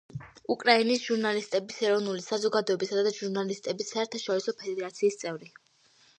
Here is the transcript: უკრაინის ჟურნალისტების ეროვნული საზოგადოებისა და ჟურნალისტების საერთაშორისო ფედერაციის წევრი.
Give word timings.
უკრაინის 0.53 1.03
ჟურნალისტების 1.09 1.77
ეროვნული 1.89 2.23
საზოგადოებისა 2.29 3.05
და 3.09 3.13
ჟურნალისტების 3.19 3.95
საერთაშორისო 3.95 4.57
ფედერაციის 4.65 5.23
წევრი. 5.23 5.55